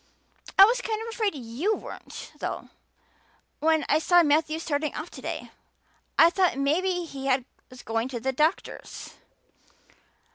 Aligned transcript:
"I 0.57 0.63
was 0.65 0.81
kind 0.81 0.99
of 0.99 1.09
afraid 1.09 1.35
you 1.35 1.75
weren't, 1.75 2.31
though, 2.39 2.69
when 3.59 3.85
I 3.87 3.99
saw 3.99 4.23
Matthew 4.23 4.57
starting 4.57 4.95
off 4.95 5.11
today. 5.11 5.51
I 6.17 6.31
thought 6.31 6.57
maybe 6.57 7.03
he 7.05 7.31
was 7.69 7.83
going 7.83 8.07
to 8.07 8.19
the 8.19 8.31
doctor's." 8.31 9.11